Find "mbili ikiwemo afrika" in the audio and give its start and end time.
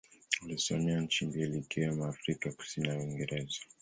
1.25-2.51